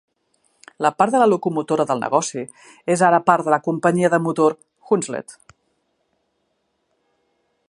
La 0.85 0.89
part 1.01 1.13
de 1.15 1.19
la 1.23 1.27
locomotora 1.33 1.85
del 1.91 2.01
negoci 2.05 2.45
és 2.95 3.05
ara 3.09 3.21
part 3.29 3.49
de 3.49 3.55
la 3.57 3.61
companyia 3.69 4.13
de 4.17 4.23
motor 4.29 4.59
Hunslet. 4.89 5.41